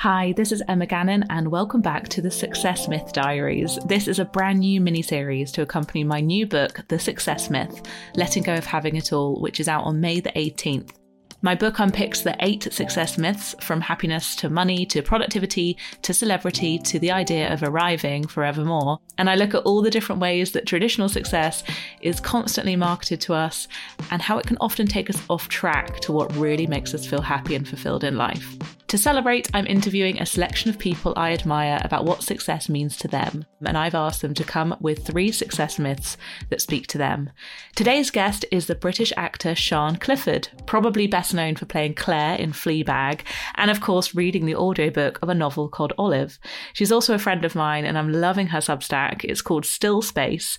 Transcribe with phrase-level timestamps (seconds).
[0.00, 3.78] Hi, this is Emma Gannon, and welcome back to the Success Myth Diaries.
[3.86, 7.80] This is a brand new mini series to accompany my new book, The Success Myth
[8.14, 10.90] Letting Go of Having It All, which is out on May the 18th.
[11.40, 16.78] My book unpicks the eight success myths from happiness to money to productivity to celebrity
[16.80, 18.98] to the idea of arriving forevermore.
[19.16, 21.64] And I look at all the different ways that traditional success
[22.02, 23.66] is constantly marketed to us
[24.10, 27.22] and how it can often take us off track to what really makes us feel
[27.22, 28.75] happy and fulfilled in life.
[28.88, 33.08] To celebrate, I'm interviewing a selection of people I admire about what success means to
[33.08, 36.16] them, and I've asked them to come with three success myths
[36.50, 37.30] that speak to them.
[37.74, 42.52] Today's guest is the British actor Sian Clifford, probably best known for playing Claire in
[42.52, 43.22] Fleabag,
[43.56, 46.38] and of course, reading the audiobook of a novel called Olive.
[46.72, 49.24] She's also a friend of mine, and I'm loving her Substack.
[49.24, 50.58] It's called Still Space,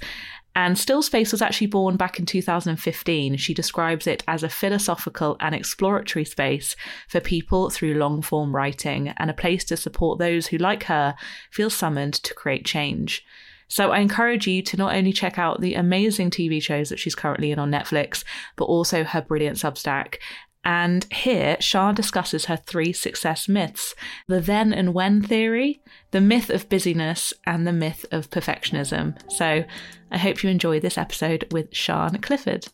[0.57, 3.37] and Still Space was actually born back in 2015.
[3.37, 6.75] She describes it as a philosophical and exploratory space
[7.07, 11.15] for people through long form writing and a place to support those who, like her,
[11.51, 13.23] feel summoned to create change.
[13.67, 17.13] So I encourage you to not only check out the amazing TV shows that she's
[17.13, 18.23] currently in on Netflix,
[18.55, 20.15] but also her brilliant Substack.
[20.63, 23.95] And here, Sian discusses her three success myths
[24.27, 29.17] the then and when theory, the myth of busyness, and the myth of perfectionism.
[29.31, 29.63] So
[30.11, 32.67] I hope you enjoy this episode with Sian Clifford.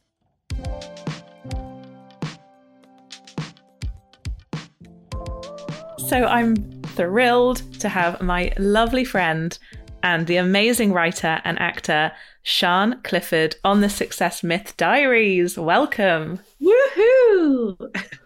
[6.07, 6.55] So I'm
[6.95, 9.57] thrilled to have my lovely friend
[10.03, 12.11] and the amazing writer and actor
[12.43, 15.57] Sian Clifford on the Success Myth Diaries.
[15.57, 16.39] Welcome.
[16.61, 17.77] Woohoo!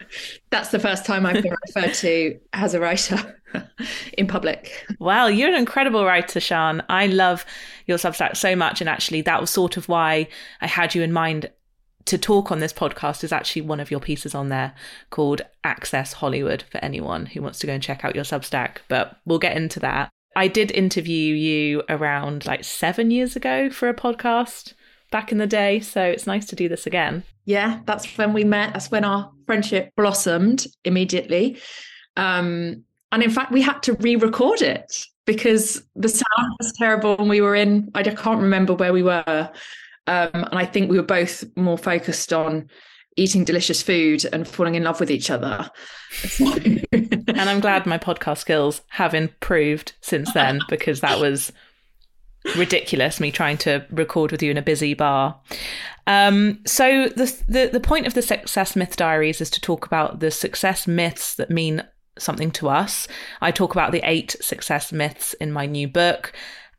[0.49, 3.39] That's the first time I've been referred to as a writer
[4.17, 4.85] in public.
[4.99, 6.81] Wow, you're an incredible writer, Sian.
[6.89, 7.45] I love
[7.85, 8.81] your Substack so much.
[8.81, 10.27] And actually, that was sort of why
[10.61, 11.51] I had you in mind
[12.05, 14.73] to talk on this podcast is actually one of your pieces on there
[15.09, 18.77] called Access Hollywood for anyone who wants to go and check out your Substack.
[18.87, 20.09] But we'll get into that.
[20.37, 24.75] I did interview you around like seven years ago for a podcast
[25.09, 25.79] back in the day.
[25.79, 27.23] So it's nice to do this again.
[27.45, 28.73] Yeah, that's when we met.
[28.73, 31.57] That's when our friendship blossomed immediately.
[32.17, 37.15] Um, and in fact, we had to re record it because the sound was terrible
[37.17, 39.49] and we were in, I can't remember where we were.
[40.05, 42.69] Um, and I think we were both more focused on
[43.17, 45.69] eating delicious food and falling in love with each other.
[46.39, 51.51] and I'm glad my podcast skills have improved since then because that was
[52.55, 55.39] ridiculous me trying to record with you in a busy bar.
[56.05, 60.21] Um, so the, the the point of the success myth diaries is to talk about
[60.21, 61.83] the success myths that mean
[62.17, 63.07] something to us.
[63.41, 66.31] I talk about the eight success myths in my new book,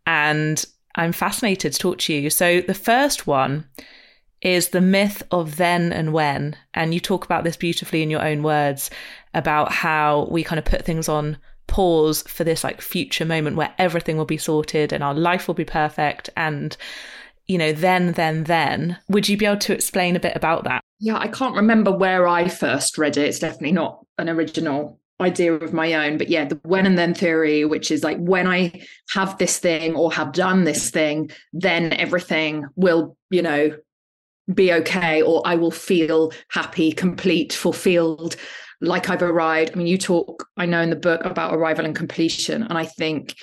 [0.07, 2.31] and I'm fascinated to talk to you.
[2.31, 3.67] So the first one
[4.41, 6.57] is the myth of then and when.
[6.75, 8.91] And you talk about this beautifully in your own words
[9.35, 13.73] about how we kind of put things on pause for this like future moment where
[13.79, 16.77] everything will be sorted and our life will be perfect and
[17.47, 18.99] you know then then then.
[19.09, 20.83] Would you be able to explain a bit about that?
[20.99, 23.27] Yeah i can't remember where i first read it.
[23.27, 26.19] It's definitely not an original idea of my own.
[26.19, 29.95] But yeah the when and then theory which is like when i have this thing
[29.95, 33.71] or have done this thing then everything will you know
[34.55, 38.37] be okay or I will feel happy, complete, fulfilled,
[38.81, 39.73] like I've arrived.
[39.73, 42.63] I mean, you talk, I know in the book about arrival and completion.
[42.63, 43.35] And I think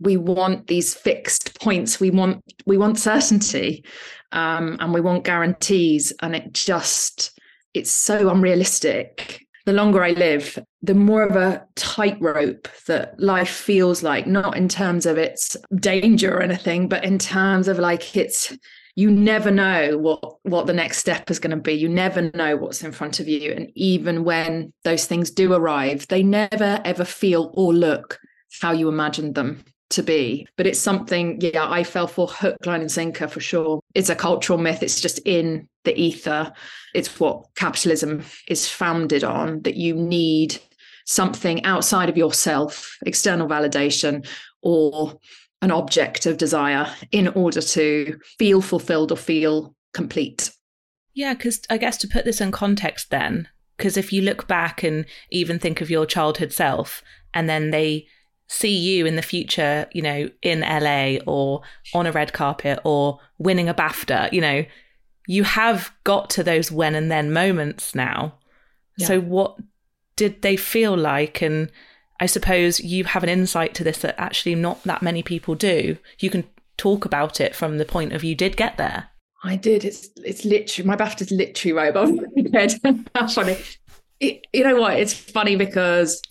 [0.00, 2.00] we want these fixed points.
[2.00, 3.84] We want we want certainty.
[4.32, 6.12] Um, and we want guarantees.
[6.20, 7.38] And it just
[7.72, 9.40] it's so unrealistic.
[9.66, 14.68] The longer I live, the more of a tightrope that life feels like, not in
[14.68, 18.54] terms of its danger or anything, but in terms of like it's
[18.96, 21.72] you never know what what the next step is going to be.
[21.72, 23.52] You never know what's in front of you.
[23.52, 28.18] And even when those things do arrive they never ever feel or look
[28.60, 30.46] how you imagined them to be.
[30.56, 33.80] But it's something yeah i fell for hook line and sinker for sure.
[33.94, 34.82] It's a cultural myth.
[34.82, 36.52] It's just in the ether.
[36.94, 40.58] It's what capitalism is founded on that you need
[41.06, 44.26] something outside of yourself external validation
[44.62, 45.18] or
[45.64, 50.50] an object of desire in order to feel fulfilled or feel complete.
[51.14, 54.82] Yeah, because I guess to put this in context, then, because if you look back
[54.82, 57.02] and even think of your childhood self,
[57.32, 58.06] and then they
[58.46, 61.62] see you in the future, you know, in LA or
[61.94, 64.66] on a red carpet or winning a BAFTA, you know,
[65.26, 68.34] you have got to those when and then moments now.
[68.98, 69.06] Yeah.
[69.06, 69.56] So, what
[70.16, 71.40] did they feel like?
[71.40, 71.72] And
[72.24, 75.98] I suppose you have an insight to this that actually not that many people do.
[76.20, 76.44] You can
[76.78, 79.10] talk about it from the point of you did get there.
[79.42, 79.84] I did.
[79.84, 82.24] It's it's literally my BAFTA's literally right above my
[82.58, 82.72] head.
[83.12, 83.58] That's funny.
[84.20, 84.98] It, you know what?
[84.98, 86.22] It's funny because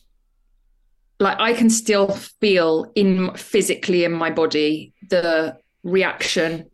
[1.19, 2.07] like I can still
[2.41, 6.71] feel in physically in my body the reaction,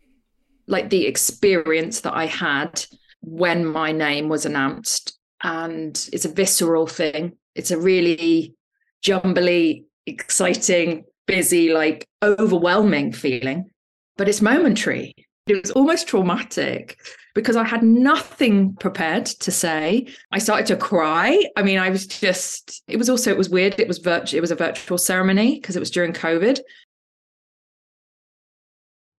[0.65, 2.85] like the experience that I had
[3.19, 5.19] when my name was announced.
[5.43, 7.33] And it's a visceral thing.
[7.53, 8.55] It's a really
[9.01, 13.69] jumbly, exciting, busy, like overwhelming feeling,
[14.17, 15.13] but it's momentary.
[15.47, 16.99] It was almost traumatic
[17.33, 20.07] because I had nothing prepared to say.
[20.31, 21.43] I started to cry.
[21.55, 23.79] I mean, I was just, it was also, it was weird.
[23.79, 26.59] It was virtual, it was a virtual ceremony because it was during COVID.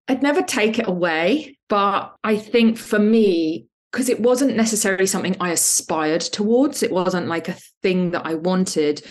[0.09, 5.37] I'd never take it away, but I think for me, because it wasn't necessarily something
[5.41, 9.03] I aspired towards, it wasn't like a thing that I wanted.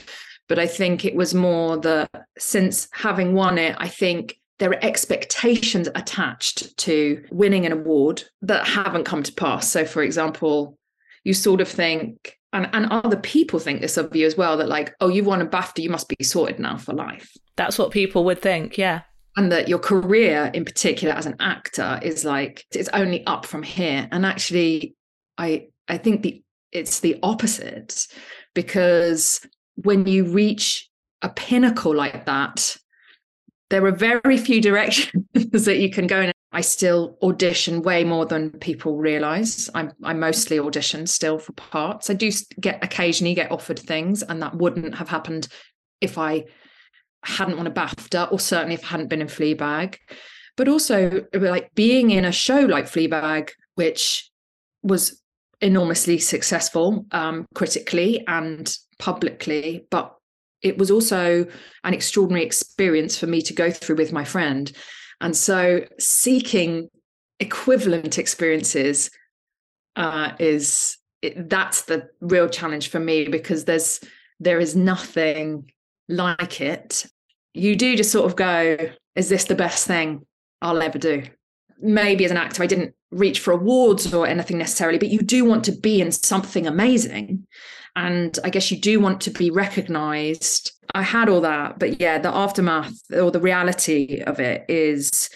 [0.50, 4.84] But I think it was more that since having won it, I think there are
[4.84, 9.69] expectations attached to winning an award that haven't come to pass.
[9.69, 10.78] So, for example,
[11.24, 14.68] you sort of think, and, and other people think this of you as well, that
[14.68, 17.31] like, oh, you've won a BAFTA, you must be sorted now for life.
[17.56, 19.02] That's what people would think, yeah.
[19.38, 23.63] And that your career in particular as an actor is like it's only up from
[23.63, 24.07] here.
[24.12, 24.95] And actually,
[25.38, 28.07] I I think the it's the opposite
[28.54, 29.40] because
[29.84, 30.90] when you reach
[31.22, 32.78] a pinnacle like that,
[33.70, 36.31] there are very few directions that you can go in.
[36.52, 39.70] I still audition way more than people realize.
[39.76, 42.10] I'm I mostly audition still for parts.
[42.10, 45.48] I do get occasionally get offered things, and that wouldn't have happened
[46.02, 46.46] if I
[47.24, 49.98] hadn't won a BAFTA, or certainly if I hadn't been in Fleabag.
[50.58, 54.31] But also, like being in a show like Fleabag, which
[54.81, 55.22] was
[55.62, 60.16] enormously successful um, critically and publicly, but
[60.62, 61.48] it was also
[61.84, 64.72] an extraordinary experience for me to go through with my friend.
[65.22, 66.90] And so seeking
[67.40, 69.10] equivalent experiences
[69.96, 74.00] uh, is it, that's the real challenge for me because there's
[74.40, 75.72] there is nothing
[76.07, 77.06] like it.
[77.54, 78.78] You do just sort of go,
[79.16, 80.25] is this the best thing
[80.62, 81.24] I'll ever do?
[81.81, 85.44] Maybe as an actor, I didn't reach for awards or anything necessarily, but you do
[85.44, 87.45] want to be in something amazing
[88.00, 90.72] and I guess you do want to be recognized.
[90.96, 95.30] I had all that, but yeah, the aftermath or the reality of it is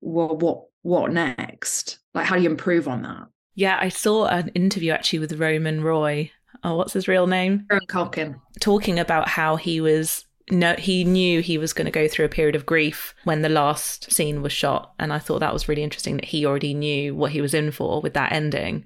[0.00, 1.98] well, what what next?
[2.14, 3.28] Like, how do you improve on that?
[3.54, 6.30] Yeah, I saw an interview actually with Roman Roy.
[6.64, 7.66] Oh, what's his real name?
[7.70, 8.40] Kieran Culkin.
[8.60, 12.30] Talking about how he was no he knew he was going to go through a
[12.30, 15.84] period of grief when the last scene was shot and i thought that was really
[15.84, 18.84] interesting that he already knew what he was in for with that ending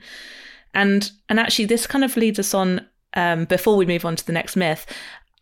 [0.74, 4.26] and and actually this kind of leads us on um, before we move on to
[4.26, 4.86] the next myth,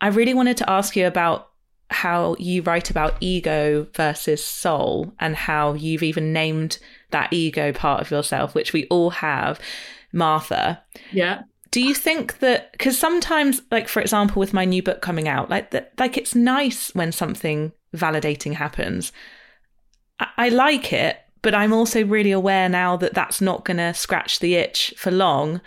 [0.01, 1.49] I really wanted to ask you about
[1.91, 6.79] how you write about ego versus soul and how you've even named
[7.11, 9.61] that ego part of yourself, which we all have,
[10.13, 10.83] Martha.
[11.13, 11.43] Yeah.
[11.71, 15.49] Do you think that because sometimes, like for example, with my new book coming out,
[15.49, 19.13] like that, like it's nice when something validating happens.
[20.19, 23.95] I, I like it, but I'm also really aware now that that's not going to
[23.95, 25.61] scratch the itch for long.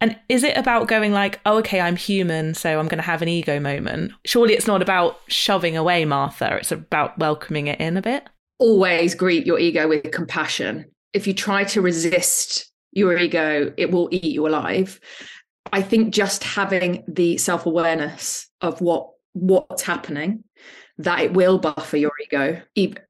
[0.00, 3.22] And is it about going like, oh, okay, I'm human, so I'm going to have
[3.22, 4.12] an ego moment?
[4.24, 6.56] Surely it's not about shoving away Martha.
[6.56, 8.24] It's about welcoming it in a bit.
[8.58, 10.84] Always greet your ego with compassion.
[11.12, 15.00] If you try to resist your ego, it will eat you alive.
[15.72, 20.44] I think just having the self awareness of what what's happening
[20.98, 22.60] that it will buffer your ego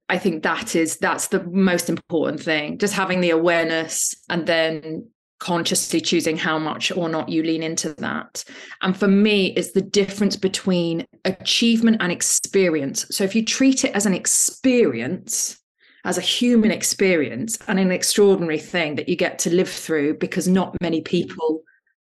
[0.09, 5.09] i think that is that's the most important thing just having the awareness and then
[5.39, 8.45] consciously choosing how much or not you lean into that.
[8.83, 13.07] And for me, it's the difference between achievement and experience.
[13.11, 15.59] So if you treat it as an experience,
[16.05, 20.49] as a human experience and an extraordinary thing that you get to live through because
[20.49, 21.63] not many people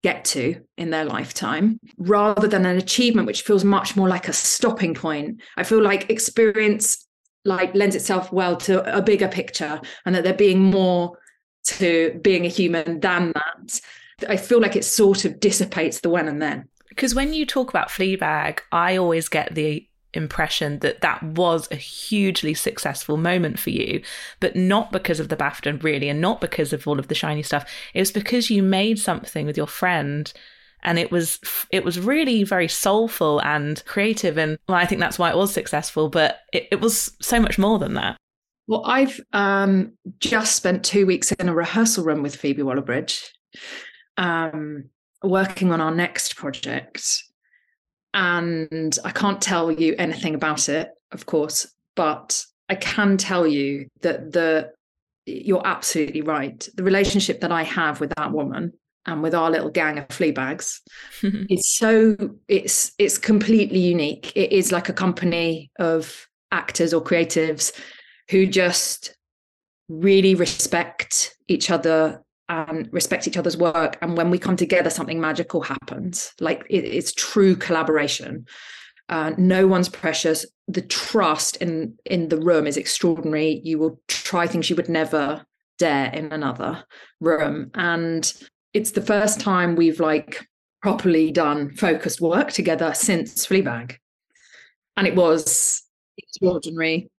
[0.03, 4.33] get to in their lifetime rather than an achievement which feels much more like a
[4.33, 7.07] stopping point i feel like experience
[7.45, 11.17] like lends itself well to a bigger picture and that there being more
[11.65, 13.81] to being a human than that.
[14.27, 16.67] I feel like it sort of dissipates the when and then.
[16.89, 21.75] Because when you talk about Fleabag, I always get the impression that that was a
[21.75, 24.01] hugely successful moment for you,
[24.39, 27.41] but not because of the BAFTA really, and not because of all of the shiny
[27.41, 27.69] stuff.
[27.93, 30.31] It was because you made something with your friend
[30.83, 31.39] and it was
[31.71, 35.53] it was really very soulful and creative and well, i think that's why it was
[35.53, 38.17] successful but it, it was so much more than that
[38.67, 43.31] well, I've um, just spent two weeks in a rehearsal room with Phoebe Waller Bridge,
[44.17, 44.85] um,
[45.23, 47.23] working on our next project.
[48.13, 53.87] And I can't tell you anything about it, of course, but I can tell you
[54.01, 54.71] that the
[55.25, 56.67] you're absolutely right.
[56.75, 58.73] The relationship that I have with that woman
[59.05, 60.81] and with our little gang of flea bags
[61.23, 62.15] is so
[62.47, 67.73] it's it's completely unique it is like a company of actors or creatives
[68.29, 69.15] who just
[69.89, 73.97] really respect each other and respect each other's work.
[74.01, 76.33] And when we come together something magical happens.
[76.39, 78.45] Like it, it's true collaboration.
[79.09, 80.45] Uh, no one's precious.
[80.67, 83.61] The trust in in the room is extraordinary.
[83.63, 85.45] You will try things you would never
[85.77, 86.85] dare in another
[87.19, 87.71] room.
[87.75, 88.31] And
[88.73, 90.47] it's the first time we've like
[90.81, 93.97] properly done focused work together since Fleabag.
[94.97, 95.83] And it was
[96.17, 97.09] extraordinary.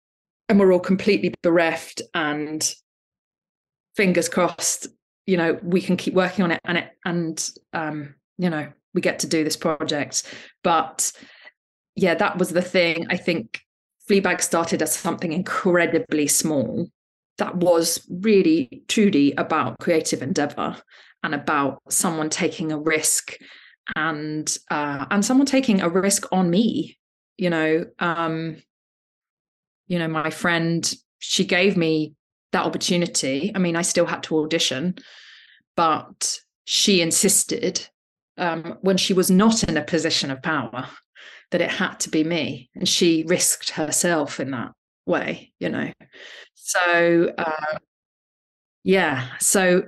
[0.49, 2.75] And we're all completely bereft and
[3.97, 4.89] fingers crossed,
[5.27, 9.01] you know, we can keep working on it and it and um, you know, we
[9.01, 10.25] get to do this project.
[10.63, 11.13] But
[11.97, 13.07] yeah, that was the thing.
[13.11, 13.61] I think
[14.09, 16.89] Fleabag started as something incredibly small
[17.39, 20.77] that was really truly about creative endeavor
[21.23, 23.37] and about someone taking a risk
[23.97, 26.99] and uh, and someone taking a risk on me
[27.37, 28.57] you know um
[29.87, 32.15] you know my friend she gave me
[32.53, 33.51] that opportunity.
[33.55, 34.97] I mean i still had to audition
[35.77, 37.87] but she insisted
[38.39, 40.89] um, when she was not in a position of power
[41.51, 42.71] that it had to be me.
[42.75, 44.73] And she risked herself in that
[45.07, 45.93] way you know.
[46.55, 47.79] So uh,
[48.85, 49.29] yeah.
[49.41, 49.85] So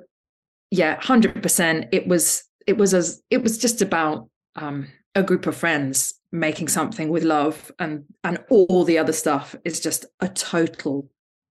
[0.70, 1.86] yeah, hundred percent.
[1.92, 6.68] It was it was as it was just about um, a group of friends making
[6.68, 11.08] something with love, and and all the other stuff is just a total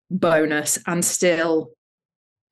[0.10, 1.72] bonus and still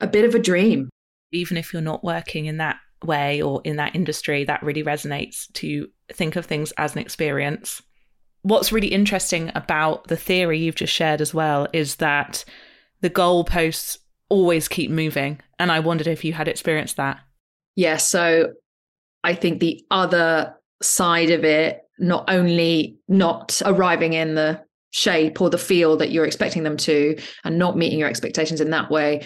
[0.02, 0.90] a bit of a dream.
[1.32, 5.52] Even if you're not working in that way or in that industry, that really resonates
[5.54, 7.82] to think of things as an experience.
[8.42, 12.44] What's really interesting about the theory you've just shared as well is that
[13.02, 13.98] the goalposts
[14.30, 15.40] always keep moving.
[15.60, 17.20] And I wondered if you had experienced that.
[17.76, 17.98] Yeah.
[17.98, 18.54] So
[19.24, 24.62] I think the other side of it, not only not arriving in the
[24.92, 28.70] shape or the feel that you're expecting them to and not meeting your expectations in
[28.72, 29.26] that way,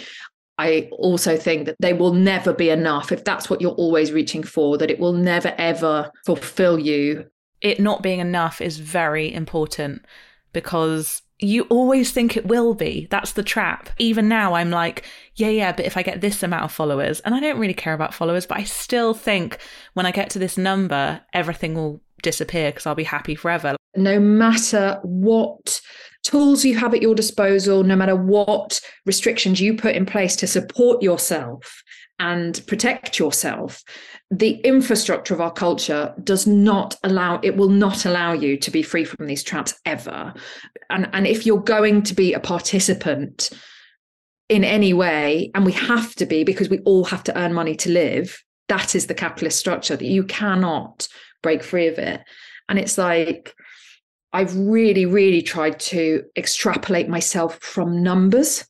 [0.57, 4.43] I also think that they will never be enough if that's what you're always reaching
[4.43, 7.25] for, that it will never ever fulfill you.
[7.61, 10.03] It not being enough is very important
[10.53, 13.07] because you always think it will be.
[13.11, 13.89] That's the trap.
[13.99, 15.05] Even now, I'm like,
[15.38, 17.94] yeah, yeah, but if I get this amount of followers, and I don't really care
[17.94, 19.60] about followers, but I still think
[19.94, 23.75] when I get to this number, everything will disappear because I'll be happy forever.
[23.96, 25.79] No matter what
[26.24, 30.48] tools you have at your disposal, no matter what restrictions you put in place to
[30.48, 31.84] support yourself
[32.17, 33.84] and protect yourself,
[34.32, 38.82] the infrastructure of our culture does not allow it will not allow you to be
[38.82, 40.34] free from these traps ever
[40.89, 43.51] and and if you're going to be a participant
[44.49, 47.75] in any way and we have to be because we all have to earn money
[47.75, 51.07] to live that is the capitalist structure that you cannot
[51.43, 52.21] break free of it
[52.69, 53.53] and it's like
[54.33, 58.65] i've really really tried to extrapolate myself from numbers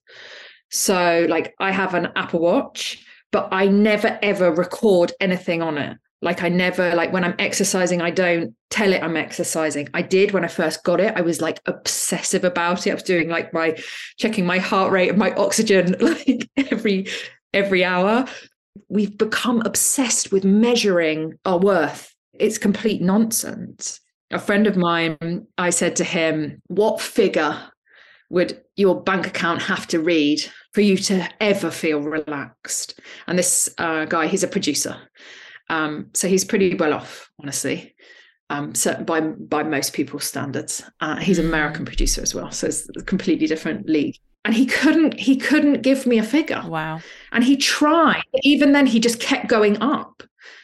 [0.70, 5.98] so like i have an apple watch but I never ever record anything on it.
[6.22, 9.88] Like I never like when I'm exercising, I don't tell it I'm exercising.
[9.94, 11.14] I did when I first got it.
[11.16, 12.92] I was like obsessive about it.
[12.92, 13.78] I was doing like my
[14.18, 17.08] checking my heart rate and my oxygen like every
[17.54, 18.26] every hour.
[18.90, 22.14] We've become obsessed with measuring our worth.
[22.34, 24.00] It's complete nonsense.
[24.32, 27.62] A friend of mine, I said to him, What figure
[28.30, 30.42] would your bank account have to read
[30.74, 33.00] for you to ever feel relaxed?
[33.26, 34.98] And this uh, guy, he's a producer.
[35.70, 37.96] Um, so he's pretty well off, honestly,
[38.50, 40.84] um, certain by by most people's standards.
[41.02, 41.88] Uh, he's an American mm.
[41.88, 44.16] producer as well, so it's a completely different league.
[44.46, 46.64] And he couldn't he couldn't give me a figure.
[46.66, 47.02] Wow.
[47.34, 50.24] And he tried, even then he just kept going up.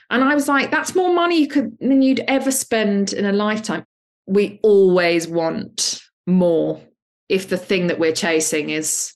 [0.09, 3.33] And I was like, that's more money you could than you'd ever spend in a
[3.33, 3.83] lifetime.
[4.25, 6.81] We always want more
[7.27, 9.13] if the thing that we're chasing is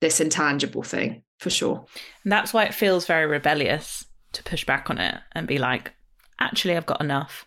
[0.00, 1.84] this intangible thing for sure.
[2.22, 4.04] And that's why it feels very rebellious
[4.38, 5.92] to push back on it and be like,
[6.40, 7.46] actually, I've got enough.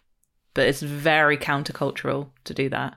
[0.54, 2.96] But it's very countercultural to do that.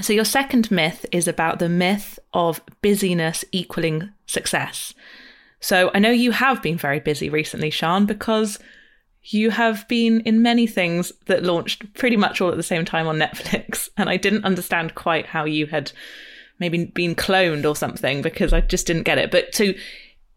[0.00, 4.94] So, your second myth is about the myth of busyness equaling success.
[5.60, 8.58] So, I know you have been very busy recently, Sian, because
[9.24, 13.06] you have been in many things that launched pretty much all at the same time
[13.06, 13.88] on Netflix.
[13.96, 15.92] And I didn't understand quite how you had
[16.58, 19.30] maybe been cloned or something because I just didn't get it.
[19.30, 19.76] But to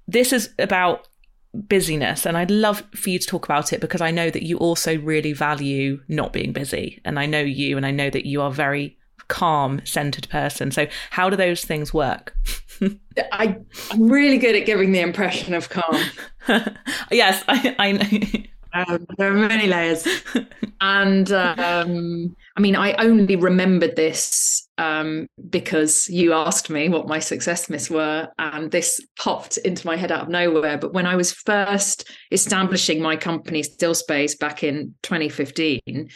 [0.08, 1.08] this is about
[1.68, 4.58] busyness and I'd love for you to talk about it because I know that you
[4.58, 8.42] also really value not being busy and I know you and I know that you
[8.42, 8.98] are very
[9.28, 10.72] calm centered person.
[10.72, 12.36] So how do those things work?
[13.32, 13.58] I,
[13.92, 16.02] I'm really good at giving the impression of calm.
[17.12, 18.44] yes, I, I know.
[18.74, 20.06] Um, there are many layers.
[20.82, 27.20] and um, I mean, I only remembered this um, because you asked me what my
[27.20, 30.78] success myths were, and this popped into my head out of nowhere.
[30.78, 36.10] But when I was first establishing my company, Stillspace, back in 2015,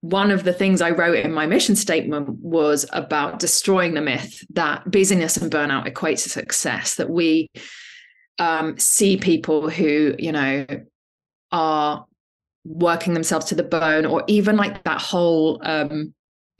[0.00, 4.44] one of the things I wrote in my mission statement was about destroying the myth
[4.50, 7.48] that busyness and burnout equates to success, that we
[8.40, 10.66] um, see people who, you know,
[11.52, 12.04] are
[12.64, 16.12] working themselves to the bone, or even like that whole, um,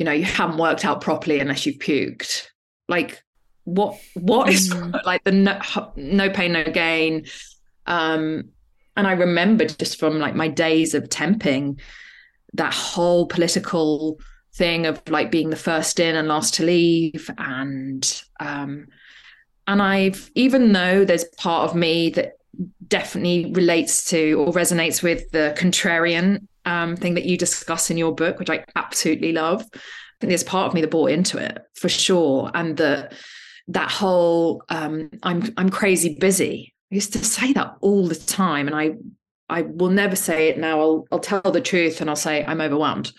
[0.03, 2.49] you know, you haven't worked out properly unless you've puked.
[2.89, 3.23] Like,
[3.63, 5.01] what what is mm.
[5.05, 5.61] like the no,
[5.95, 7.27] no pain no gain?
[7.87, 8.49] Um,
[8.97, 11.79] and I remember just from like my days of temping
[12.55, 14.19] that whole political
[14.55, 18.87] thing of like being the first in and last to leave and um
[19.67, 22.33] and I've even though there's part of me that
[22.89, 28.14] definitely relates to or resonates with the contrarian um, thing that you discuss in your
[28.14, 29.62] book, which I absolutely love.
[29.62, 29.78] I
[30.21, 33.12] think there's part of me that bought into it for sure, and the
[33.69, 36.75] that whole um, I'm I'm crazy busy.
[36.90, 38.92] I used to say that all the time, and I
[39.49, 40.81] I will never say it now.
[40.81, 43.12] I'll I'll tell the truth and I'll say I'm overwhelmed,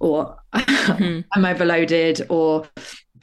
[0.00, 1.20] or mm-hmm.
[1.32, 2.66] I'm overloaded, or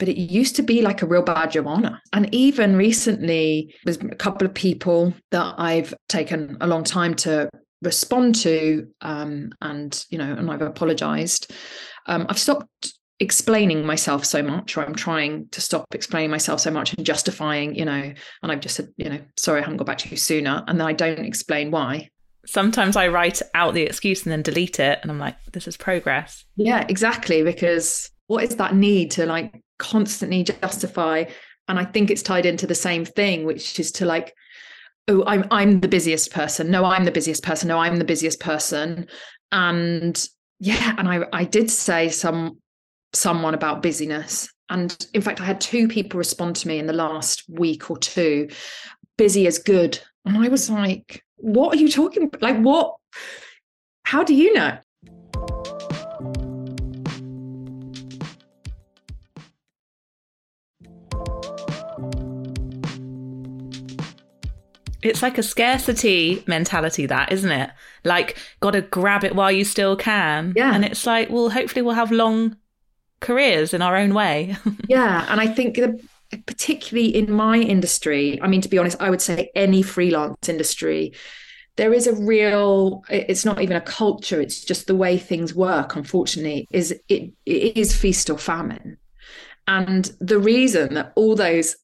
[0.00, 2.00] but it used to be like a real badge of honor.
[2.12, 7.50] And even recently, there's a couple of people that I've taken a long time to
[7.82, 11.52] respond to, um, and you know, and I've apologized.
[12.06, 16.70] Um, I've stopped explaining myself so much, or I'm trying to stop explaining myself so
[16.70, 19.86] much and justifying, you know, and I've just said, you know, sorry, I haven't got
[19.86, 22.10] back to you sooner, and then I don't explain why.
[22.46, 25.76] Sometimes I write out the excuse and then delete it, and I'm like, this is
[25.76, 26.44] progress.
[26.56, 27.42] Yeah, exactly.
[27.42, 31.24] Because what is that need to like constantly justify
[31.66, 34.32] and i think it's tied into the same thing which is to like
[35.08, 36.70] oh i'm i'm the busiest person.
[36.70, 37.68] No i'm the busiest person.
[37.68, 39.06] No i'm the busiest person.
[39.52, 40.28] And
[40.58, 42.58] yeah and i i did say some
[43.12, 44.48] someone about busyness.
[44.68, 47.98] And in fact i had two people respond to me in the last week or
[47.98, 48.48] two
[49.16, 49.98] busy is good.
[50.24, 52.96] And i was like what are you talking about like what?
[54.04, 54.78] How do you know
[65.02, 67.70] It's like a scarcity mentality, that isn't it?
[68.04, 70.52] Like, got to grab it while you still can.
[70.56, 70.74] Yeah.
[70.74, 72.56] And it's like, well, hopefully we'll have long
[73.20, 74.56] careers in our own way.
[74.88, 75.26] yeah.
[75.28, 76.00] And I think that
[76.46, 81.12] particularly in my industry, I mean, to be honest, I would say any freelance industry,
[81.76, 85.96] there is a real it's not even a culture it's just the way things work
[85.96, 88.98] unfortunately is it, it is feast or famine
[89.66, 91.76] and the reason that all those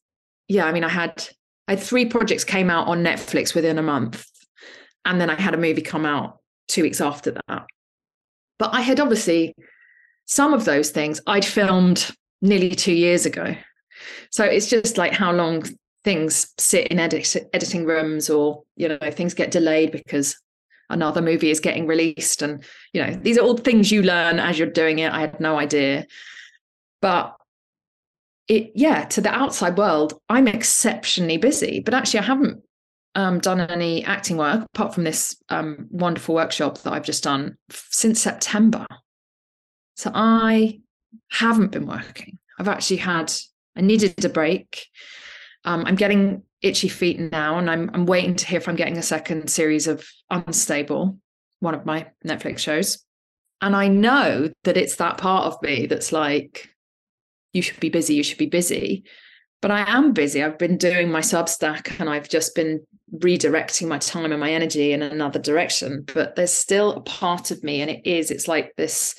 [0.47, 1.27] yeah i mean i had
[1.67, 4.25] I had three projects came out on Netflix within a month.
[5.05, 7.65] And then I had a movie come out two weeks after that.
[8.59, 9.55] But I had obviously
[10.25, 13.55] some of those things I'd filmed nearly two years ago.
[14.31, 15.63] So it's just like how long
[16.03, 20.37] things sit in edit, editing rooms or, you know, things get delayed because
[20.89, 22.41] another movie is getting released.
[22.41, 25.11] And, you know, these are all things you learn as you're doing it.
[25.11, 26.05] I had no idea.
[27.01, 27.36] But
[28.47, 32.61] it yeah to the outside world i'm exceptionally busy but actually i haven't
[33.15, 37.57] um, done any acting work apart from this um, wonderful workshop that i've just done
[37.69, 38.85] since september.
[39.95, 40.79] So i
[41.31, 42.37] haven't been working.
[42.59, 43.33] I've actually had
[43.75, 44.85] i needed a break.
[45.65, 48.97] Um, i'm getting itchy feet now and I'm, I'm waiting to hear if i'm getting
[48.97, 51.17] a second series of unstable
[51.59, 53.03] one of my netflix shows.
[53.61, 56.69] And i know that it's that part of me that's like
[57.57, 59.03] you should be busy, you should be busy.
[59.61, 60.43] But I am busy.
[60.43, 64.93] I've been doing my Substack and I've just been redirecting my time and my energy
[64.93, 66.05] in another direction.
[66.13, 69.15] But there's still a part of me, and it is, it's like this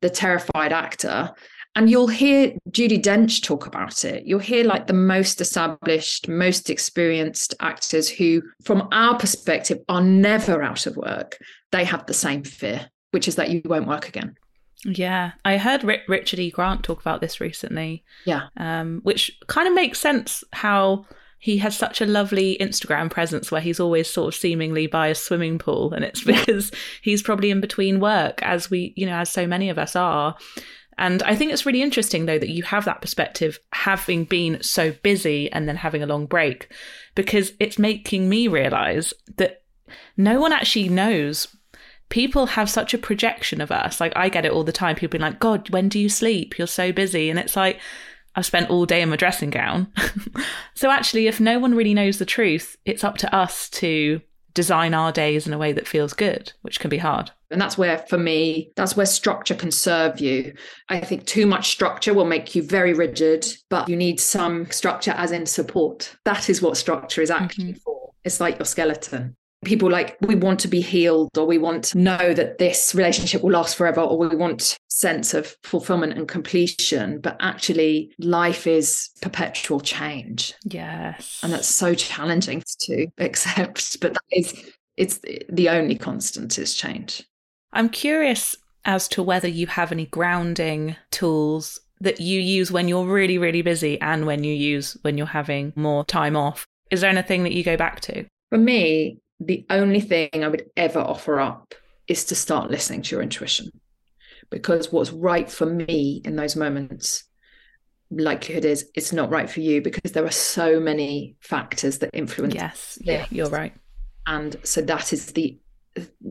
[0.00, 1.32] the terrified actor.
[1.74, 4.24] And you'll hear Judi Dench talk about it.
[4.26, 10.62] You'll hear like the most established, most experienced actors who, from our perspective, are never
[10.62, 11.36] out of work.
[11.72, 14.36] They have the same fear, which is that you won't work again.
[14.84, 16.50] Yeah, I heard Richard E.
[16.50, 18.04] Grant talk about this recently.
[18.24, 21.06] Yeah, um, which kind of makes sense how
[21.38, 25.14] he has such a lovely Instagram presence where he's always sort of seemingly by a
[25.14, 26.70] swimming pool, and it's because
[27.02, 30.36] he's probably in between work, as we, you know, as so many of us are.
[30.98, 34.92] And I think it's really interesting, though, that you have that perspective, having been so
[35.02, 36.72] busy and then having a long break,
[37.14, 39.62] because it's making me realize that
[40.16, 41.48] no one actually knows
[42.08, 44.00] people have such a projection of us.
[44.00, 44.96] Like I get it all the time.
[44.96, 46.58] People being like, God, when do you sleep?
[46.58, 47.30] You're so busy.
[47.30, 47.80] And it's like,
[48.34, 49.90] I've spent all day in my dressing gown.
[50.74, 54.20] so actually, if no one really knows the truth, it's up to us to
[54.52, 57.30] design our days in a way that feels good, which can be hard.
[57.50, 60.54] And that's where, for me, that's where structure can serve you.
[60.88, 65.12] I think too much structure will make you very rigid, but you need some structure
[65.12, 66.16] as in support.
[66.24, 67.78] That is what structure is actually mm-hmm.
[67.78, 68.12] for.
[68.24, 71.98] It's like your skeleton people like we want to be healed or we want to
[71.98, 77.20] know that this relationship will last forever or we want sense of fulfillment and completion.
[77.20, 80.54] But actually life is perpetual change.
[80.64, 81.40] Yes.
[81.42, 87.24] And that's so challenging to accept but that is it's the only constant is change.
[87.72, 93.04] I'm curious as to whether you have any grounding tools that you use when you're
[93.04, 96.66] really really busy and when you use when you're having more time off.
[96.90, 98.24] Is there anything that you go back to?
[98.50, 101.74] For me the only thing I would ever offer up
[102.08, 103.70] is to start listening to your intuition.
[104.50, 107.24] Because what's right for me in those moments,
[108.10, 112.54] likelihood is it's not right for you because there are so many factors that influence.
[112.54, 113.74] Yes, yeah, you're right.
[114.26, 115.58] And so that is the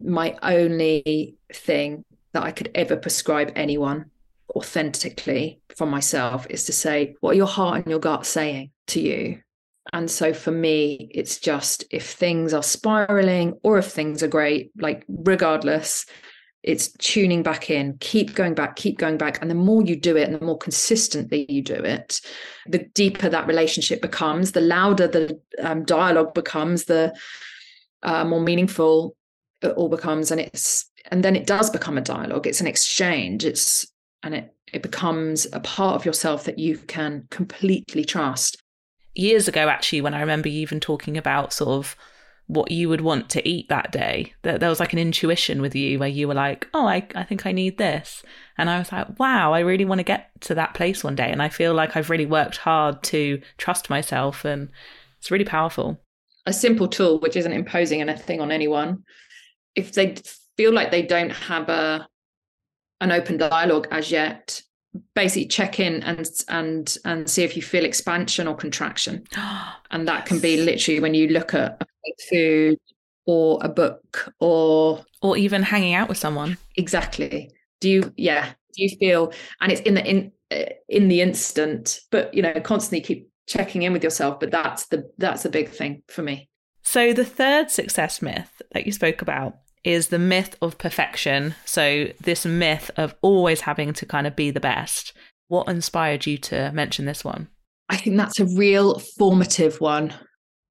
[0.04, 4.12] my only thing that I could ever prescribe anyone
[4.56, 9.02] authentically for myself is to say, what are your heart and your gut saying to
[9.02, 9.42] you?
[9.94, 14.72] And so for me, it's just if things are spiraling or if things are great,
[14.78, 16.06] like regardless,
[16.64, 19.40] it's tuning back in, keep going back, keep going back.
[19.40, 22.22] And the more you do it and the more consistently you do it,
[22.66, 27.16] the deeper that relationship becomes, the louder the um, dialogue becomes, the
[28.02, 29.16] uh, more meaningful
[29.62, 30.32] it all becomes.
[30.32, 32.48] And it's, and then it does become a dialogue.
[32.48, 33.46] It's an exchange.
[33.46, 33.86] It's,
[34.24, 38.58] and it, it becomes a part of yourself that you can completely trust
[39.16, 41.96] years ago, actually, when I remember you even talking about sort of
[42.48, 45.74] what you would want to eat that day, that there was like an intuition with
[45.76, 48.22] you where you were like, oh, I, I think I need this.
[48.58, 51.32] And I was like, wow, I really want to get to that place one day.
[51.32, 54.70] And I feel like I've really worked hard to trust myself and
[55.18, 56.00] it's really powerful.
[56.46, 59.04] A simple tool, which isn't imposing anything on anyone.
[59.74, 60.16] If they
[60.56, 62.08] feel like they don't have a
[63.02, 64.62] an open dialogue as yet,
[65.14, 69.26] basically check in and and and see if you feel expansion or contraction.
[69.92, 71.82] And that can be literally when you look at
[72.30, 72.78] food
[73.26, 76.58] or a book or or even hanging out with someone.
[76.76, 77.52] Exactly.
[77.80, 79.32] Do you yeah do you feel
[79.62, 83.84] and it's in the in uh, in the instant but you know constantly keep checking
[83.84, 86.50] in with yourself but that's the that's the big thing for me.
[86.82, 91.56] So the third success myth that you spoke about is the myth of perfection.
[91.64, 95.14] So, this myth of always having to kind of be the best.
[95.48, 97.48] What inspired you to mention this one?
[97.88, 100.14] I think that's a real formative one.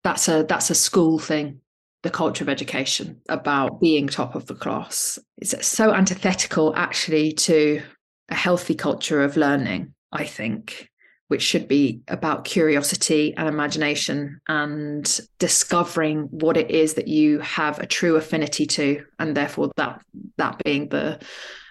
[0.03, 1.61] That's a that's a school thing,
[2.03, 5.19] the culture of education about being top of the class.
[5.39, 7.81] It's so antithetical actually to
[8.29, 10.89] a healthy culture of learning, I think
[11.35, 17.81] which should be about curiosity and imagination and discovering what it is that you have
[17.81, 20.01] a true affinity to and therefore that
[20.37, 21.19] that being the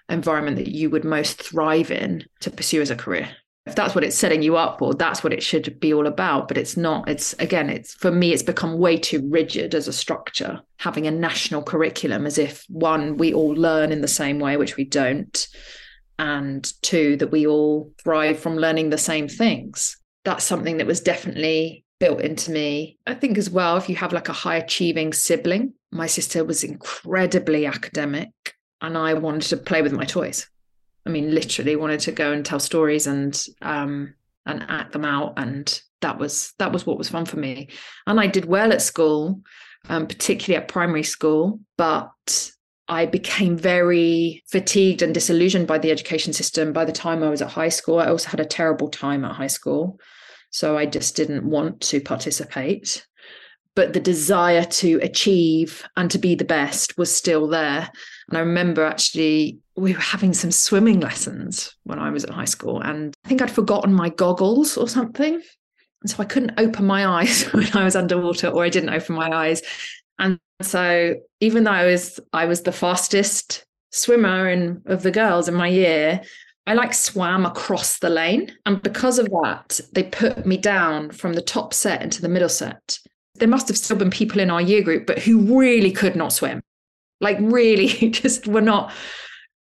[0.10, 3.30] environment that you would most thrive in to pursue as a career.
[3.65, 6.49] If that's what it's setting you up for that's what it should be all about.
[6.49, 9.93] But it's not it's again it's for me it's become way too rigid as a
[9.93, 14.58] structure having a national curriculum as if one we all learn in the same way
[14.58, 15.47] which we don't
[16.19, 19.97] and two, that we all thrive from learning the same things.
[20.26, 22.97] That's something that was definitely built into me.
[23.08, 26.63] I think as well, if you have like a high achieving sibling, my sister was
[26.63, 28.30] incredibly academic
[28.82, 30.49] and I wanted to play with my toys.
[31.06, 34.13] I mean, literally wanted to go and tell stories and um
[34.45, 35.34] and act them out.
[35.38, 37.69] And that was that was what was fun for me.
[38.08, 39.41] And I did well at school,
[39.89, 42.52] um, particularly at primary school, but
[42.88, 47.41] I became very fatigued and disillusioned by the education system by the time I was
[47.41, 48.00] at high school.
[48.00, 50.00] I also had a terrible time at high school.
[50.52, 53.06] So I just didn't want to participate.
[53.76, 57.89] But the desire to achieve and to be the best was still there.
[58.30, 62.46] And I remember actually, we were having some swimming lessons when I was at high
[62.46, 62.82] school.
[62.82, 65.41] And I think I'd forgotten my goggles or something.
[66.04, 69.15] And so I couldn't open my eyes when I was underwater, or I didn't open
[69.15, 69.63] my eyes.
[70.19, 75.47] And so even though I was I was the fastest swimmer in of the girls
[75.47, 76.21] in my year,
[76.65, 78.52] I like swam across the lane.
[78.65, 82.49] And because of that, they put me down from the top set into the middle
[82.49, 82.99] set.
[83.36, 86.34] There must have still been people in our year group, but who really could not
[86.34, 86.62] swim.
[87.19, 88.91] Like really just were not.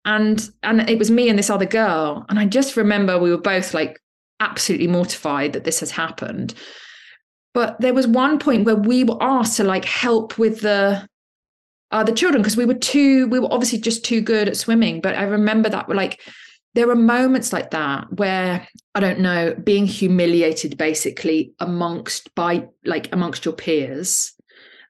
[0.06, 2.26] And and it was me and this other girl.
[2.30, 4.00] And I just remember we were both like
[4.40, 6.54] absolutely mortified that this has happened.
[7.54, 11.08] But there was one point where we were asked to like help with the
[11.92, 15.02] uh, the children because we were too we were obviously just too good at swimming.
[15.02, 16.22] But i remember that we're like
[16.74, 23.12] there are moments like that where i don't know being humiliated basically amongst by like
[23.12, 24.32] amongst your peers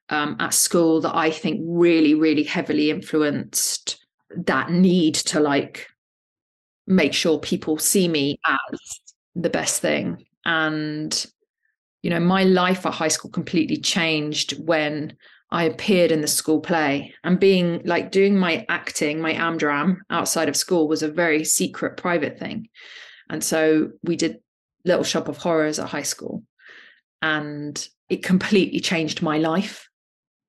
[0.08, 3.98] um, at school that i think really really heavily influenced
[4.36, 5.88] that need to like
[6.86, 8.78] make sure people see me as
[9.34, 10.24] the best thing.
[10.44, 11.26] And
[12.02, 15.16] you know my life at high school completely changed when
[15.52, 20.48] I appeared in the school play and being like doing my acting, my amdram outside
[20.48, 22.68] of school was a very secret, private thing.
[23.28, 24.40] And so we did
[24.86, 26.42] Little Shop of Horrors at high school.
[27.20, 29.88] And it completely changed my life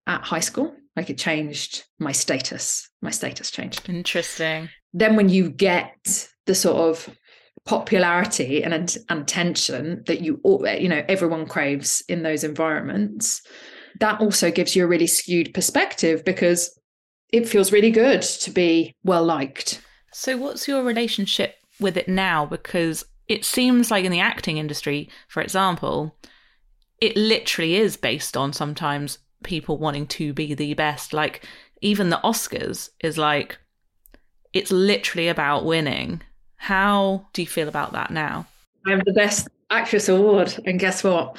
[0.07, 0.73] at high school.
[0.95, 2.89] Like it changed my status.
[3.01, 3.89] My status changed.
[3.89, 4.69] Interesting.
[4.93, 7.13] Then when you get the sort of
[7.65, 13.41] popularity and, and attention that you eh, you know everyone craves in those environments
[13.99, 16.77] that also gives you a really skewed perspective because
[17.31, 19.81] it feels really good to be well liked.
[20.11, 22.45] So, what's your relationship with it now?
[22.45, 26.15] Because it seems like in the acting industry, for example,
[27.01, 31.13] it literally is based on sometimes people wanting to be the best.
[31.13, 31.45] Like,
[31.81, 33.57] even the Oscars is like,
[34.53, 36.21] it's literally about winning.
[36.63, 38.47] How do you feel about that now?
[38.87, 40.57] I have the best actress award.
[40.65, 41.35] And guess what?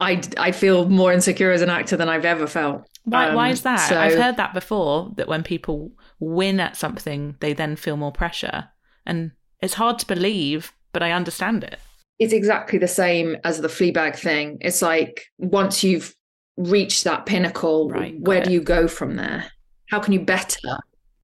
[0.00, 2.88] I I feel more insecure as an actor than I've ever felt.
[3.04, 3.90] Why um, why is that?
[3.90, 8.10] So, I've heard that before that when people win at something, they then feel more
[8.10, 8.70] pressure,
[9.04, 11.78] and it's hard to believe, but I understand it.
[12.18, 14.56] It's exactly the same as the Fleabag thing.
[14.62, 16.14] It's like once you've
[16.56, 19.44] reached that pinnacle, right, where do you go from there?
[19.90, 20.78] How can you better?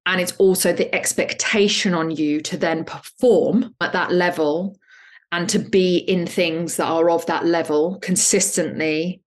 [0.06, 4.76] And it's also the expectation on you to then perform at that level
[5.32, 9.22] and to be in things that are of that level consistently.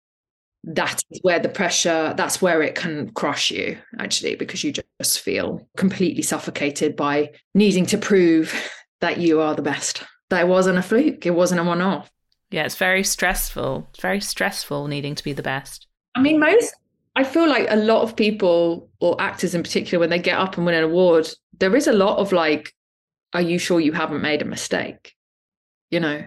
[0.66, 5.20] That is where the pressure that's where it can crush you actually because you just
[5.20, 10.04] feel completely suffocated by needing to prove that you are the best.
[10.30, 12.10] That wasn't a fluke it wasn't a one-off.
[12.50, 15.88] Yeah it's very stressful it's very stressful needing to be the best.
[16.16, 16.74] I mean most
[17.16, 20.58] i feel like a lot of people or actors in particular when they get up
[20.58, 21.28] and win an award
[21.60, 22.74] there is a lot of like
[23.34, 25.14] are you sure you haven't made a mistake?
[25.90, 26.26] You know?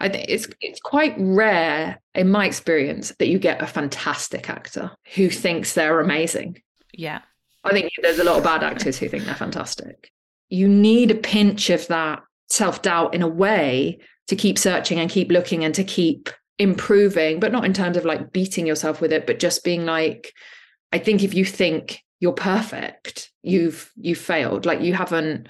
[0.00, 4.92] I think it's it's quite rare in my experience that you get a fantastic actor
[5.14, 6.62] who thinks they're amazing.
[6.92, 7.20] Yeah.
[7.62, 10.10] I think there's a lot of bad actors who think they're fantastic.
[10.48, 15.30] You need a pinch of that self-doubt in a way to keep searching and keep
[15.30, 19.26] looking and to keep improving but not in terms of like beating yourself with it
[19.26, 20.32] but just being like
[20.92, 24.66] i think if you think you're perfect you've you've failed.
[24.66, 25.48] Like you haven't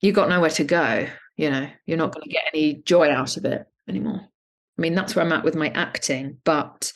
[0.00, 1.06] you got nowhere to go
[1.36, 1.68] you know?
[1.86, 4.20] You're not going to get any joy out of it anymore.
[4.20, 6.92] I mean that's where i'm at with my acting but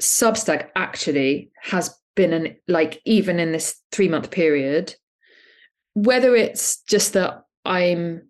[0.00, 4.96] substack actually has been an like even in this three month period
[5.94, 8.28] whether it's just that i'm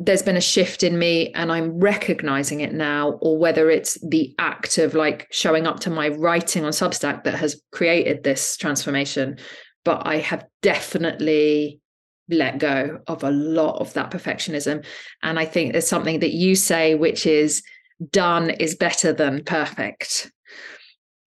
[0.00, 4.34] there's been a shift in me and i'm recognizing it now or whether it's the
[4.38, 9.38] act of like showing up to my writing on substack that has created this transformation
[9.84, 11.80] but i have definitely
[12.28, 14.84] let go of a lot of that perfectionism.
[15.22, 17.62] And I think there's something that you say, which is
[18.10, 20.30] done is better than perfect.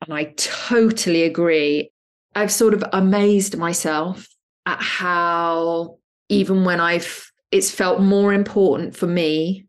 [0.02, 1.92] And I totally agree.
[2.36, 4.28] I've sort of amazed myself
[4.66, 5.98] at how,
[6.30, 9.66] even when I've, it's felt more important for me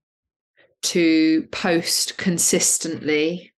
[0.82, 3.52] to post consistently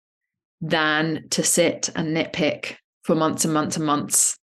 [0.61, 4.37] than to sit and nitpick for months and months and months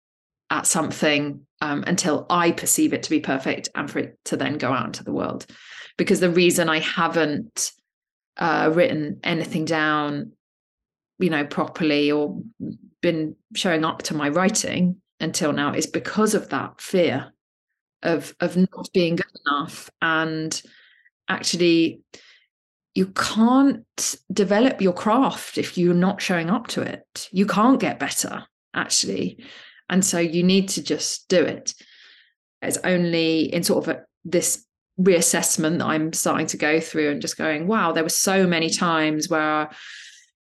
[0.50, 4.58] at something um, until I perceive it to be perfect and for it to then
[4.58, 5.46] go out into the world.
[5.98, 7.72] Because the reason I haven't
[8.38, 10.34] uh, written anything down,
[11.20, 12.42] you know, properly or
[13.02, 17.33] been showing up to my writing until now is because of that fear
[18.04, 20.62] of of not being good enough and
[21.28, 22.02] actually
[22.96, 28.00] you can't develop your craft if you're not showing up to it you can't get
[28.00, 29.44] better actually
[29.90, 31.74] and so you need to just do it.
[32.62, 34.66] It's only in sort of a, this
[35.00, 38.70] reassessment that I'm starting to go through and just going, wow, there were so many
[38.70, 39.70] times where,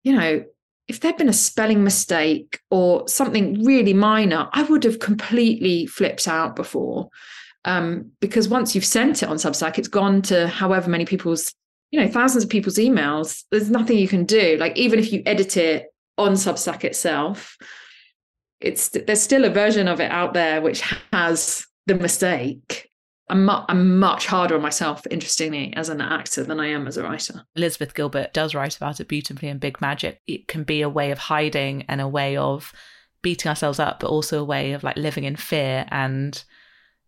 [0.04, 0.44] you know,
[0.88, 6.28] if there'd been a spelling mistake or something really minor, I would have completely flipped
[6.28, 7.08] out before.
[7.64, 11.54] Um, because once you've sent it on Substack, it's gone to however many people's,
[11.90, 13.44] you know, thousands of people's emails.
[13.50, 14.56] There's nothing you can do.
[14.58, 15.86] Like even if you edit it
[16.18, 17.56] on Substack itself,
[18.60, 22.88] it's there's still a version of it out there which has the mistake.
[23.28, 26.96] I'm, mu- I'm much harder on myself, interestingly, as an actor than I am as
[26.96, 27.44] a writer.
[27.56, 30.20] Elizabeth Gilbert does write about it beautifully in Big Magic.
[30.26, 32.72] It can be a way of hiding and a way of
[33.22, 35.86] beating ourselves up, but also a way of like living in fear.
[35.90, 36.42] And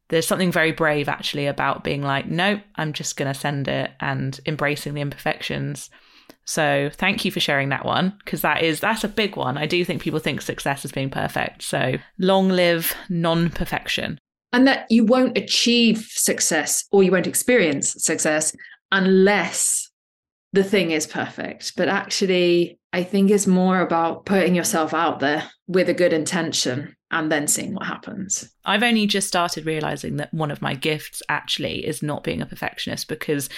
[0.08, 3.90] there's something very brave actually about being like, nope, I'm just going to send it
[4.00, 5.90] and embracing the imperfections.
[6.44, 9.56] So thank you for sharing that one because that is that's a big one.
[9.56, 11.62] I do think people think success is being perfect.
[11.62, 14.18] So long live non-perfection.
[14.52, 18.54] And that you won't achieve success or you won't experience success
[18.92, 19.90] unless
[20.54, 21.72] the thing is perfect.
[21.76, 26.94] But actually, I think it's more about putting yourself out there with a good intention
[27.10, 28.48] and then seeing what happens.
[28.64, 32.46] I've only just started realizing that one of my gifts actually is not being a
[32.46, 33.48] perfectionist because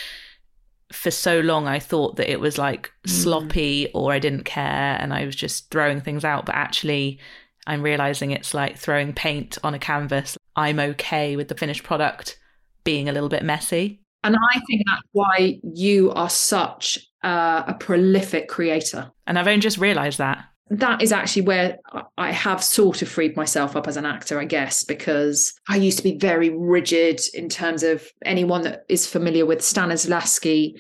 [0.91, 3.11] for so long I thought that it was like mm.
[3.11, 6.47] sloppy or I didn't care and I was just throwing things out.
[6.47, 7.19] But actually,
[7.67, 10.39] I'm realizing it's like throwing paint on a canvas.
[10.55, 12.39] I'm okay with the finished product
[12.85, 14.01] being a little bit messy.
[14.27, 19.13] And I think that's why you are such uh, a prolific creator.
[19.29, 20.45] And I've only just realized that.
[20.69, 21.79] That is actually where
[22.19, 25.99] I have sort of freed myself up as an actor, I guess, because I used
[25.99, 30.75] to be very rigid in terms of anyone that is familiar with Stanislavski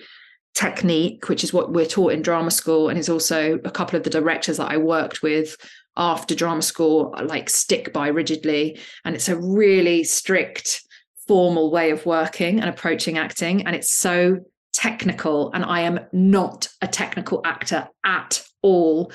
[0.54, 4.02] technique, which is what we're taught in drama school, and is also a couple of
[4.02, 5.56] the directors that I worked with
[5.96, 8.80] after drama school, like stick by rigidly.
[9.04, 10.82] And it's a really strict
[11.26, 13.66] formal way of working and approaching acting.
[13.66, 14.38] And it's so
[14.72, 15.50] technical.
[15.52, 19.12] And I am not a technical actor at all.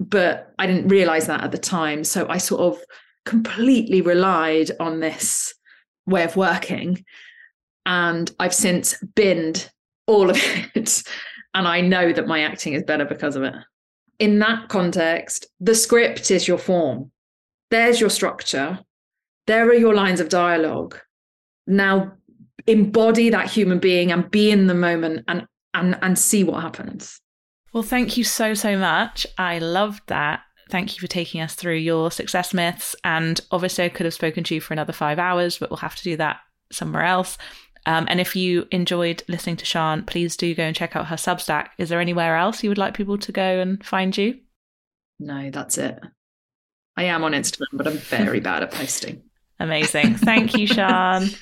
[0.00, 2.04] But I didn't realize that at the time.
[2.04, 2.82] So I sort of
[3.24, 5.54] completely relied on this
[6.06, 7.04] way of working.
[7.86, 9.70] And I've since binned
[10.06, 10.36] all of
[10.74, 11.02] it.
[11.54, 13.54] And I know that my acting is better because of it.
[14.18, 17.10] In that context, the script is your form.
[17.70, 18.80] There's your structure.
[19.46, 20.98] There are your lines of dialogue
[21.66, 22.12] now
[22.66, 27.20] embody that human being and be in the moment and and and see what happens
[27.72, 31.76] well thank you so so much i loved that thank you for taking us through
[31.76, 35.58] your success myths and obviously i could have spoken to you for another five hours
[35.58, 36.38] but we'll have to do that
[36.70, 37.36] somewhere else
[37.86, 41.16] um, and if you enjoyed listening to Sian, please do go and check out her
[41.16, 41.68] Substack.
[41.78, 44.38] Is there anywhere else you would like people to go and find you?
[45.20, 45.98] No, that's it.
[46.96, 49.22] I am on Instagram, but I'm very bad at posting.
[49.60, 50.16] Amazing.
[50.16, 51.30] Thank you, Sian.